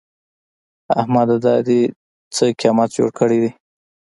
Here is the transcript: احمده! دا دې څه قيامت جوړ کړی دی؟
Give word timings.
احمده! 1.01 1.37
دا 1.45 1.55
دې 1.67 1.79
څه 2.35 2.43
قيامت 2.59 2.89
جوړ 2.97 3.09
کړی 3.19 3.37
دی؟ 3.43 3.51